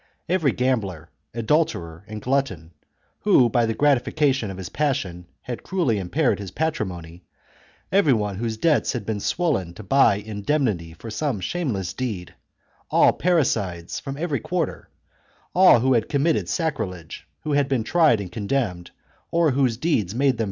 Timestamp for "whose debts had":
8.37-9.05